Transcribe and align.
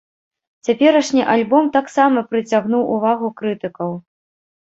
Цяперашні 0.67 1.21
альбом 1.33 1.69
таксама 1.75 2.23
прыцягнуў 2.31 2.87
увагу 2.95 3.27
крытыкаў. 3.43 3.91